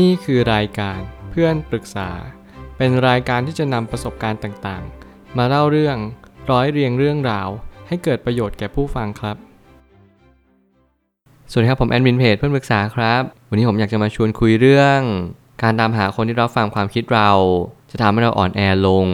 [0.00, 2.10] นี่คือรายการเพื่อนปรึกษา
[2.76, 5.96] เป็นรายการที่จะนำประสบการณ์ต่างๆ มาเล่าเรื่อง
[6.50, 7.48] ร้อยเรียงเรื่องราว
[7.88, 9.36] ให้เกิดประโยชน์แก่ผู้ฟังครับ
[11.50, 15.00] สวัสดีครับผมแอดมินเพจเพื่อนปรึกษาครับ วันนี้ผมอยากจะมาชวนคุยเรื่อง
[15.62, 17.30] การตามหาคนที่รับฟังความคิดเรา
[17.90, 19.08] จะทำให้เราอ่อนแอลง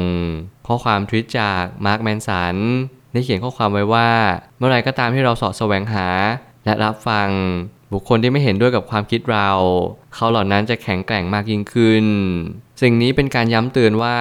[0.66, 2.56] ข้อความทวิตจากมาร์คแมนสัน
[3.12, 4.10] ได้เขียนข้อความไว้ว่า
[4.58, 6.06] เมื่อไรก็ตามที่เราสาะแสวงหา
[6.64, 7.28] และรับฟัง
[7.92, 9.48] บุคคลที่ไม่เห็นด้วยกับความคิดเรา
[10.14, 12.04] เขาเหล่านั้นจะแข็งแกร่งมากยิ่งขึ้น
[12.82, 14.16] สิ่งนี้เป็นการย้ำเตือนว่า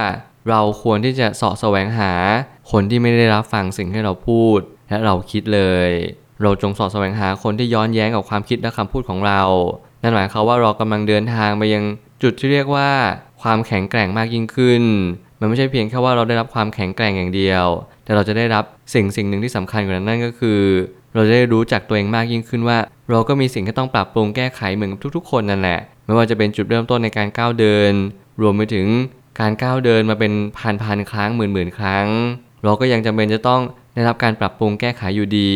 [0.50, 2.12] เราควรที่จะเสาะแสวงหา
[2.72, 4.60] คนที่ไม่ได้รับฟังสิ่งที่เราพูด
[4.90, 5.90] และเราคิดเลย
[6.42, 9.42] เราจงสาะแสวงหาคนที่ย้อนแย้งกับความคิดและคำพูดของเรา
[10.02, 11.84] นั่นหมายความว่าเรากำลังเดินทางไปยัง
[12.24, 12.90] จุดที่เรียกว่า
[13.42, 14.84] ความแข็งแกร่งมากยิ่งขึ้น
[15.40, 17.66] มันไม่ใช่เพียงแค่ว่าเราได้รับความแข็งแกร่งอย่างเดียว
[18.08, 20.60] แต่เราจะได้รับสิ่งสิ่งหนึ่งที่สำคัญกว่านั้นนั่นก็คือ
[21.14, 22.78] เราจะได้รู้จักตัวเองมากยิ่งขึ้นว่า
[23.12, 27.94] เราก็มีสิ่งที่ต้องปรับปรุงแก้ไขเหมือนทุกๆ คนนั่นแหละ ไม่ว่าจะเป็นจุดเริ่มต้นในการก้าวเดิน
[28.42, 28.88] รวมไปถึง
[29.40, 32.08] การก้าวเดินมาเป็นพันๆครั้งหมื่นหมื่นๆครั้ง
[32.64, 33.62] เราก็ยังจำเป็นจะต้อง
[33.94, 35.54] ได้รับการปรับปรุงแก้ไขอยู่ดี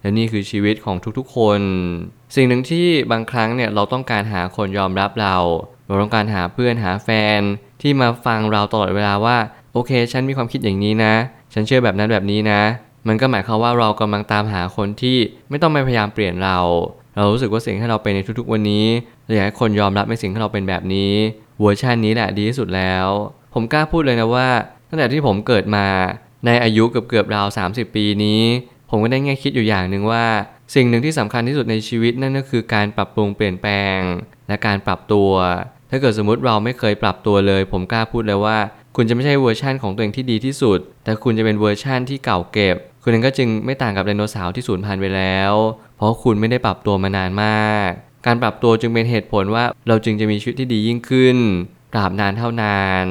[0.00, 1.60] และนี่คือชีวิตของทุกๆ คน
[2.34, 5.36] สิ่งหนึ่งที่บางครั้งเนี่ยเราต้องการหาคนยอมรับเรา
[5.86, 7.40] เราต้องการหาเพื่อนหาแฟน
[7.82, 9.36] ที่มาฟังเราตลอดเวลาว่า
[9.72, 11.14] โอเค ฉันมีความคิดอย่างนี้นะ
[11.52, 12.60] ฉันเชื่อแบบนั้นแบบนี้นะ
[13.08, 15.18] มันก็หมายความว่าเรากำลังตามหาคนที่
[15.50, 16.58] ไม่ต้องไปพยายามเปลี่ยนเรา
[17.16, 18.86] เรารู้สึกว่าสิ่งที่เราเป็นในทุกๆวันนี้
[19.26, 21.12] เราอยากให้คนยอมรับในสิ่งที่เราเป็นแบบนี้
[21.60, 23.06] เวอร์ชันนี้แหละดีที่สุดแล้ว
[23.54, 24.48] ผมกล้าพูดเลยนะว่า
[24.88, 25.86] ตั้งแต่ที่ผมเกิดมา
[26.46, 28.42] ในอายุเกือบเกือบราว 30 ปีนี้
[28.90, 30.24] ผมก็ได้แง่คิดอยู่อย่างหนึ่งว่า
[30.74, 33.98] สิ่งหนึ่งที่สำคัญที่สุดในชีวิตนั่นก็คือการปรับปรุงเปลี่ยนแปลง
[34.48, 35.30] และการปรับตัว
[35.90, 38.58] ถ้าเกิดสมมติเราไม่เคยปรับตัวเลย ผมกล้าพูดเลยว่า
[38.96, 45.52] คุณจะไม่ใช่เวอร์ชั่นของตัวเองที่ดีที่สุด แต่คุณจะเป็นเวอร์ชั่นที่เก่าเก็บ คุณนั้นก็จึงไม่ต่างกับไดโนเสาร์ที่สูญพันธุ์ไปแล้ว
[45.96, 47.90] เพราะคุณไม่ได้ปรับตัวมานานมาก
[48.26, 51.36] การปรับตัวจึงเป็นเหตุผลว่าเราจึงจะมีชีวิตที่ดียิ่งขึ้น
[51.92, 53.06] ตราบนานเท่านาน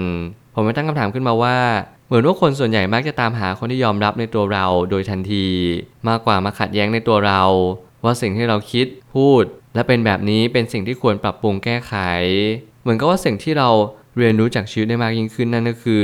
[0.53, 1.57] ผมไม่ตั้งคำถามขึ้นมาว่า
[2.07, 5.45] เหมือนว่าคนส่วนใหญ่มักจะตามหาคนที่ยอมรับในตัวเราโดยทันที
[6.07, 7.41] มากกว่ามาขัดแย้งในตัวเรา
[8.03, 9.43] ว่าสิ่งที่เราคิดพูด
[9.75, 11.95] และเป็นแบบนี้เป็นสิ่งที่ควรปรับปรุงแก้ไข
[12.81, 13.69] เหมือนกับว่าสิ่งที่เรา
[14.17, 16.03] เรียนรู้จากชีวิตได้มากยิ่งขึ้นนั่นก็คือ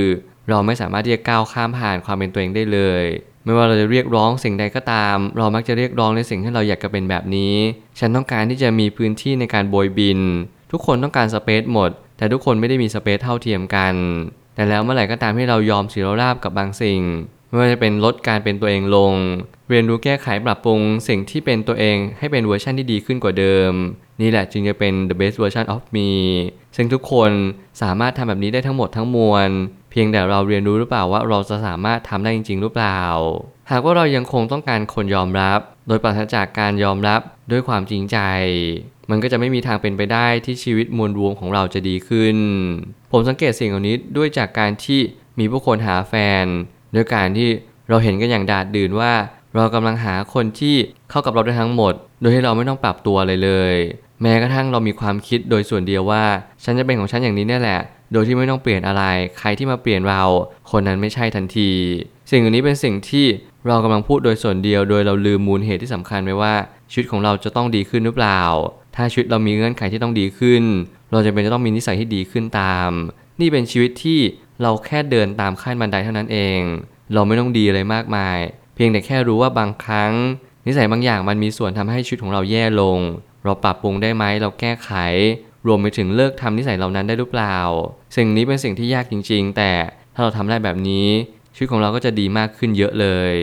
[0.50, 3.04] เราไม่สามารถที่จะก้าวข้ามผ่านความเป็นตัวเองได้เลย
[3.44, 7.56] ไม่ว่าเราจะเรียกร้องสิ่งใดก็ตาม เรามักจะเรียกร้องในสิ่งที่เราอยากจะเป็นแบบนี้
[8.00, 10.20] ฉันต้องการที่จะมีพื้นที่ในการโบยบิน
[10.72, 13.94] ทุกคนต้องการสเปซหมด แต่ทุกคนไม่ได้มีสเปซเท่าเทียมกัน
[14.56, 17.02] แต่แล้วเมื่อไหร่ก็ตามที่เรายอมเสียราบกับบางสิ่ง
[17.50, 19.14] ไม่ว่าจะเป็นลดการเป็นตัวเองลง
[19.70, 23.74] เรียนรู้แก้ไขปรับปรุงสิ่งที่เป็นตัวเองให้เป็นเวอร์ชันที่ดีขึ้นกว่าเดิม
[24.22, 26.12] นี่แหละจึงจะเป็น the best version of me
[26.76, 27.32] ซึ่งทุกคน
[27.82, 29.50] สามารถทำแบบนี้ได้ทั้งหมดทั้งมวล
[29.92, 33.02] เพียงแต่เราเรียนรู้หรือเปล่าว่าเราจะสามารถทำได้จริง ๆ หรือเปล่า
[33.72, 38.18] หากว่าเรายังคงต้องการคนยอมรับ โดยปราศจากการยอมรับด้วยความจริงใจ
[39.10, 42.38] มันก็จะไม่มีทางเป็นไปได้ที่ชีวิตมวลรวมของเราจะดีขึ้น
[43.12, 45.00] ผมสังเกตสิ่งเหล่านี้ด้วยจากการที่
[45.40, 46.14] มีผู้คนหาแฟ
[46.44, 46.46] น
[46.96, 47.50] ด้วยการที่
[47.90, 49.14] เราเห็นกันอย่างดาดดื่นว่า
[49.56, 50.76] เรากำลังหาคนที่
[51.10, 53.76] เข้ากับเราได้ทั้งหมด โดยที่เราไม่ต้องปรับตัวเลยเลย
[54.22, 56.24] แม้กระทั่งเรามีความคิดโดยส่วนเดียวว่า
[56.64, 57.82] ฉันจะเป็นของฉันอย่างนี้เนี่ยแหละ
[58.14, 59.04] โดยที่ไม่ต้องเปลี่ยนอะไร
[59.40, 60.24] ใครที่มาเปลี่ยนเรา
[60.72, 61.72] คนนั้นไม่ใช่ทันที
[62.32, 63.26] สิ่งเหล่านี้เป็นสิ่งที่
[63.68, 66.54] เรากำลังพูดโดยส่วนเดียว โดยเราลืมมูลเหตุที่สำคัญไว้ว่า
[66.92, 68.42] ชีวิตของเราจะต้องดีขึ้นหรือเปล่า
[68.96, 70.64] ถ้าชีวิตเรามีเงื่อนไขที่ต้องดีขึ้น
[71.12, 72.90] เราจะเป็นจะต้องมีนิสัยที่ดีขึ้นตาม
[73.40, 74.20] นี่เป็นชีวิตที่
[74.62, 76.60] เราแค่เดินตามขั้นบันไดเท่านั้นเอง
[77.14, 78.38] เราไม่ต้องดีอะไรมากมาย
[78.76, 80.12] เพียงแต่แค่รู้ว่าบางครั้ง
[80.68, 83.00] นิสัยบางอย่างมันมีส่วนทำให้ชีวิตของเราแย่ลง
[83.48, 84.92] เราปรับปรุงได้ไหมเราแก้ไข
[85.68, 87.58] รวมไปถึงเลิกทำนิสัยเหล่านั้นได้หรือเปล่า
[88.18, 89.72] สิ่งนี้เป็นสิ่งที่ยากจริง ๆ แต่
[90.14, 91.08] ถ้าเราทำได้แบบนี้
[91.56, 93.34] ชีวิตของเราก็จะดีมากขึ้นเยอะเลย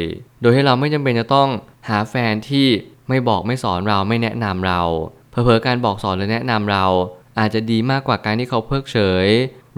[0.40, 1.48] โดยให้เราไม่จำเป็นจะต้อง
[1.88, 2.66] หาแฟนที่
[3.08, 4.80] ไม่บอกไม่สอนเราไม่แนะนำเรา
[5.30, 6.86] เผลอๆการบอกสอนหรือแนะนำเรา
[7.38, 9.28] อาจจะดีมากกว่าการที่เขาเพิกเฉย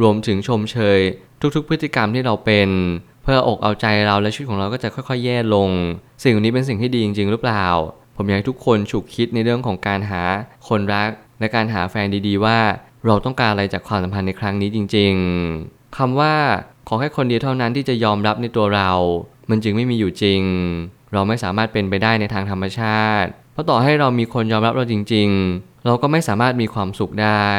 [0.01, 1.01] รวมถึงชมเชย
[1.55, 2.69] ทุกๆ พฤติกรรมที่เราเป็น
[3.23, 5.71] เพื่ออกเอาใจเราและชีวิตของเราก็จะค่อยๆ แย่ลง
[6.23, 7.67] สิ่งนี้เป็นสิ่งที่ดีจริง ๆ หรือเปล่า
[8.17, 10.23] ผมอยากให้ทุกคนฉุกคิดในเรื่องของการหา
[10.69, 11.11] คนรัก
[11.41, 12.59] และการหาแฟนดีๆ ว่า
[13.07, 15.15] เราต้องการอะไรจากความสัมพันธ์ในครั้งนี้จริง
[15.55, 16.35] ๆคำว่า
[16.89, 18.91] ขอแค่คนเดียวเท่านั้นที่จะยอมรับในตัวเรา
[19.51, 20.43] มันจึงไม่มีอยู่จริง
[21.13, 27.51] เราไม่สามารถเป็นไปได้ในทางธรรมชาติ เพราะต่อให้เรามีคนยอมรับเราจริง ๆ เราก็ไม่สามารถมีความสุขได้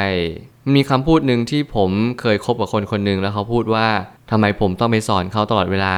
[0.75, 1.91] มีคำพูดหนึ่งที่ผม
[2.21, 3.87] เคยคบกับคนคนหนึ่งแล้วเขาพูดว่า
[4.31, 5.97] ทำไมผมต้องไปสอนเขาตลอดเวลา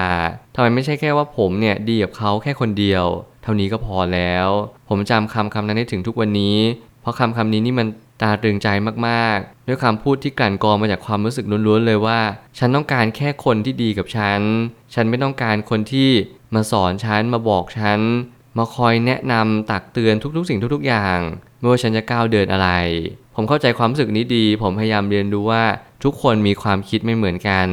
[0.56, 3.06] ทำไมไม่ใช่แค่ว่าผมเนี่ยดีกับเขาแค่คนเดียว
[3.50, 4.48] ท่านี้ก็พอแล้ว
[4.90, 6.58] ผมจำคำคำนั้นได้ถึงทุกวันนี้
[7.02, 7.88] เพราะคำคำนี้นี่มัน
[8.22, 8.68] ตาตรึงใจ
[9.08, 12.20] มากๆ ด้วยคำพูดที่กลั่นกรองมาจากความรู้สึกล้วนๆเลยว่า
[12.58, 14.42] ฉันต้องการแค่คนที่ดีกับฉัน
[14.94, 16.10] ฉันไม่ต้องการคนที่
[16.56, 18.00] มาสอนฉันมาบอกฉัน
[18.58, 21.20] มาคอยแนะนำตักเตือนทุกๆ สิ่งทุกๆอย่าง
[21.60, 22.70] ไม่ว่าฉันจะก้าวเดินอะไร
[23.36, 25.64] ผมผมเข้าใจความรู้สึกนี้ดี ผมพยายามเรียนรู้ว่า
[26.04, 27.68] ทุกคนมีความคิดไม่เหมือนกัน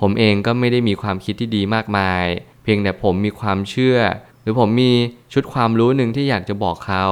[0.00, 2.24] ผมเองก็ไม่ได้มีความคิดที่ดีมากมาย
[2.62, 3.98] เพียงแต่ผมมีความเชื่อ
[4.44, 4.92] หรือผมมี
[5.32, 7.06] ชุดความรู้หนึ่งที่อยากจะบอกเขา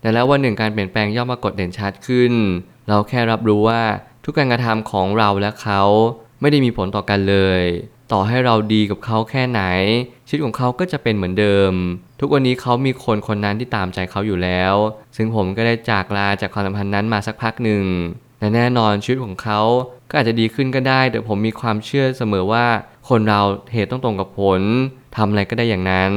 [0.00, 2.32] แต่แล้ววันหนึ่งการเปลี่ยนแปลงย่อมปรากฏเด่นชัดขึ้น
[2.88, 3.82] เราแค่รับรู้ว่า
[4.24, 5.82] ทุกการกระทำของเราและเขา
[6.40, 7.62] ไม่ได้มีผลต่อกันเลย
[8.12, 9.62] ต่อให้เราดีกับเขาแค่ไหน
[10.26, 11.72] ชีวิตของเขาก็จะเป็นเหมือนเดิม
[12.20, 14.74] ทุกวันนี้เขามีคนคนนั้นที่ตามใจเขาอยู่แล้ว
[15.16, 17.84] ซึ่งผมก็ได้จากลาจากความสัมพันธ์นั้นมาสักพักหนึ่ง
[18.40, 19.60] และแน่นอนชีวิตของเขา
[20.10, 22.66] ก็อาจจะดีขึ้นก็ได้ แต่ผมมีความเชื่อเสมอว่า
[23.08, 23.40] คนเรา
[23.72, 24.60] เหตุต้องตรงกับผล
[25.16, 26.12] ทำอะไรก็ได้อย่างนั้น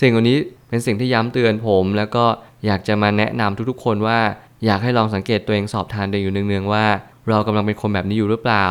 [0.00, 0.38] สิ่งเหล่านี้
[0.68, 2.24] เป็นสิ่งที่ย้ำเตือนผม แล้วก็
[2.66, 4.20] อยากจะมาแนะนำทุกๆ คนว่า
[4.64, 6.86] อยากให้ลองสังเกตตัวเองสอบทานตัวเองอยู่เนืองๆว่า
[7.28, 8.66] เรากำลังเป็นคนแบบนี้อยู่หรือเปล่า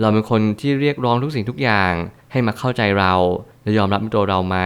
[0.00, 1.92] เราเป็นคนที่เรียกร้องทุกสิ่งทุกอย่าง
[2.32, 3.12] ให้มาเข้าใจเรา
[3.62, 4.56] และยอมรับในตัวเราไหม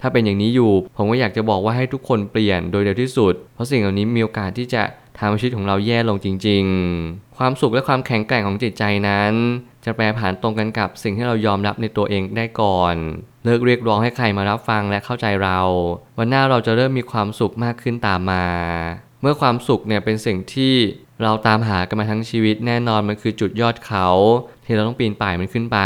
[0.00, 4.82] ถ้าเป็นอย่างนี้อยู่ ผมก็อยากจะบอกว่าให้ทุกคนเปลี่ยนโดยเร็วที่สุด เพราะสิ่งเหล่านี้มีโอกาสที่จะ
[5.18, 6.64] ทำให้ชีวิตของเราแย่ลงจริง
[7.00, 9.32] ๆ ความสุขและความแข็งแกร่งของจิตใจนั้น
[9.84, 12.94] จะแปรผันตรงกันกับสิ่งที่เรายอมรับในตัวเองได้ก่อน
[13.48, 15.58] เลิกเรียกร้องให้ใครมารับฟังและเข้าใจเรา
[16.18, 18.44] วันหน้าเราจะเริ่มมีความสุขมากขึ้นตามมา
[19.22, 20.74] เมื่อความสุขเนี่ยเป็นสิ่งที่
[21.22, 24.06] เราตามหากันมาทั้งชีวิตแน่นอนมันคือจุดยอดเขา
[24.64, 25.78] ที่เราต้องปีนป่ายมันขึ้นไป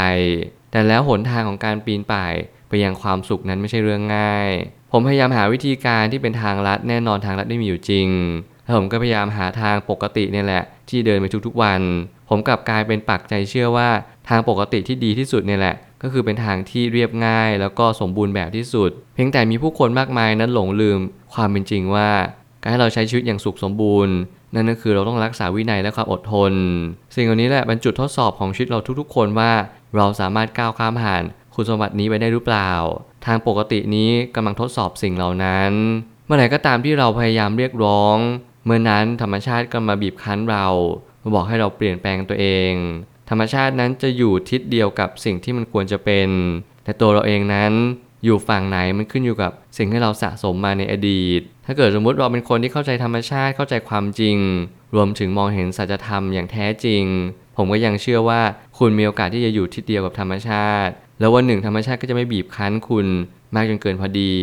[0.71, 2.33] แต่แล้วหนทางของการปีนป่าย
[2.69, 4.49] ไปยังความสุขนั้นไม่ใช่เรื่องง่าย
[4.91, 8.07] ผมพยายามหาวิธีการที่เป็นทางลัดแน่นอนทางลัดไม่มีอยู่จริง
[8.63, 11.81] แล้วผมก็พยายามหาทางปกติเนี่ยแหละ ที่เดินไปทุกๆวัน
[12.29, 13.89] ผมกลับกลายเป็นปักใจเชื่อว่า
[14.29, 20.99] ทางปกติที่ดีที่สุดเนี่ยแหละ ก็คือเป็นทางที่เรียบง่าย แล้วก็สมบูรณ์แบบที่สุด เพียงแต่มีผู้คนมากมายนั้นหลงลืม
[21.33, 22.09] ความเป็นจริงว่า
[22.61, 24.15] การให้เราใช้ชีวิตอย่างสุขสมบูรณ์
[24.55, 26.53] นั่นก็คือเราต้องรักษาวินัยและความอดทน
[27.15, 29.51] สิ่งเหล่านี้แหละเป็นจุดทดสอบของชีวิตเราทุกๆ คนว่า
[29.95, 31.23] เราสามารถก้าวข้ามผ่าน
[31.55, 32.71] คุณสมบัตินี้ไปได้หรือเปล่า
[33.25, 35.71] ทางปกตินี้กำลังทดสอบสิ่งเหล่านั้น
[36.25, 38.17] เมื่อไหร่ก็ตามที่เราพยายามเรียกร้อง
[38.65, 40.67] เมื่อนั้นธรรมชาติก็มาบีบคั้นเรา
[41.21, 42.73] มาบอกให้เราเปลี่ยนแปลงตัวเอง
[43.29, 46.29] ธรรมชาตินั้นจะอยู่ทิศเดียวกับสิ่งที่มันควรจะเป็น
[46.83, 47.73] แต่ตัวเราเองนั้น
[48.23, 54.37] อยู่ฝั่งไหนมันขึ้นอยู่กับสิ่งที่เราสะสมมาในอดีต ถ้าเกิดสมมุติเราเป็นคนที่เข้าใจธรรมชาติเข้าใจความจริง
[54.95, 57.03] รวมถึงมองเห็นสัจธรรมอย่างแท้จริง
[57.57, 58.41] ผมก็ยังเชื่อว่า
[58.77, 63.07] คุณมีโอกาสที่จะอยู่ทิศเดียวกับธรรมชาติ แล้ววันหนึ่งธรรมชาติก็จะไม่บีบคั้นคุณ
[63.55, 64.33] มากจนเกินพอดี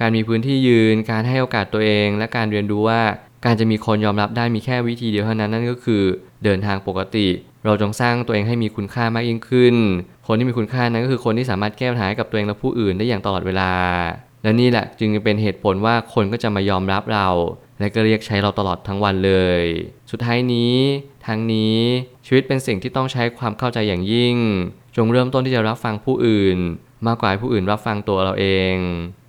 [0.00, 3.02] การมีพื้นที่ยืน การให้โอกาสตัวเอง และการเรียนรู้ว่า
[3.44, 6.02] การจะมีคนยอมรับได้มีแค่วิธีเดียวเท่านั้นนั่นก็คือ
[6.44, 7.26] เดินทางปกติ
[7.64, 9.74] เราจงสร้างตัวเองให้มีคุณค่ามากยิ่งขึ้น
[10.26, 13.72] คนที่มีคุณค่านั้นก็คือคนที่สามารถแก้ปัญหาให้กับตัวเองและผู้อื่นได้อย่างตลอดเวลา
[14.42, 17.28] และนี่แหละจึงเป็นเหตุผลว่าคนก็จะมายอมรับเรา
[17.78, 19.62] และก็เรียกใช้เราตลอดทั้งวันเลย
[20.10, 20.76] สุดท้ายนี้
[21.26, 21.78] ทั้งนี้
[22.26, 24.36] ชีวิตเป็นสิ่งที่ต้องใช้ความเข้าใจอย่างยิ่ง
[24.96, 26.58] จงเริ่มต้นที่จะรับฟังผู้อื่น
[27.06, 28.74] มากกว่าให้ผู้อื่นรับฟังตัวเราเอง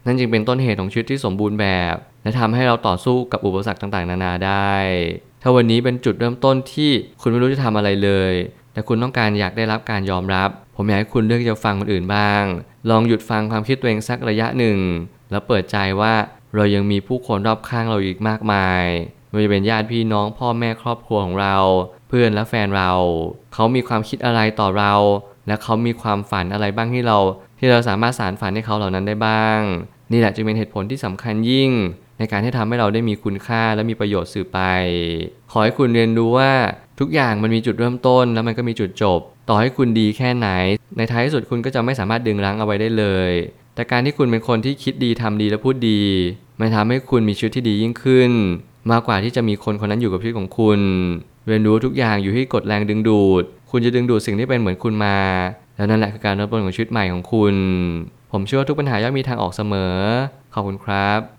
[0.05, 4.73] นั่นจึงเป็นต้นเหตุของชีวิตที่สมบูรณ์แบบ และทำให้เราต่อสู้กับอุปสรรคต่างๆ นานาได้
[5.41, 6.91] ถ้าวันนี้เป็นจุดเริ่มต้นที่
[7.21, 8.33] คุณไม่รู้จะทำอะไรเลย
[8.73, 12.43] แต่คุณต้องการอยากได้รับการยอมรับ ผมอยากให้คุณเลือกจะฟังคนอื่นบ้าง
[12.89, 14.79] ลองหยุดฟังความคิดตัวเองสักระยะหนึ่ง
[15.31, 16.13] แล้วเปิดใจว่า
[16.55, 18.83] เรายังมีผู้คนรอบข้างเราอีกมากมาย
[19.29, 21.57] ไม่ว่าจะเป็นญาติพี่น้องพ่อแม่ครอบครัวของเรา
[22.07, 22.91] เพื่อนและแฟนเรา
[23.53, 24.93] เขามีความคิดอะไรต่อเรา
[25.47, 27.17] และเขามีความฝันอะไรบ้างที่เรา
[27.59, 29.59] ที่เราสามารถสารฝันให้เขาเหล่านั้นได้บ้าง
[30.11, 31.71] นี่แหละจึงเป็นเหตุผลที่สำคัญยิ่ง
[32.19, 34.59] ในการที่ทำให้เราได้มีคุณค่าและมีประโยชน์สืบไป
[35.51, 36.51] ขอให้คุณเรียนรู้ว่า
[36.99, 40.49] ทุกอย่างมันมีจุดเริ่มต้น แล้วมันก็มีจุดจบ ต่อให้คุณดีแค่ไหน
[40.97, 43.31] ในท้ายที่สุดคุณก็จะไม่สามารถดึงรั้งเอาไว้ได้เลย
[43.75, 46.01] แต่การที่คุณเป็นคนที่คิดดีทำดีและพูดดี
[46.59, 48.31] มันทำให้คุณมีชีวิตที่ดียิ่งขึ้น
[48.91, 50.79] มากกว่าที่จะมีคนคนนั้นอยู่กับชีวิตของคุณ
[51.47, 55.17] เรียนรู้ทุกอย่างอยู่ที่กฎแรงดึงดูด คุณจะดึงดูดสิ่งที่เป็นเหมือนคุณมา
[55.75, 57.55] แล้วนั่นแหละคือการเริ่มต้นของชีวิตใหม่ของคุณ
[58.31, 59.95] ผมเชื่อว่าทุกปัญหาย่อมมีทางออกเสมอ
[60.53, 61.38] ขอบคุณครับ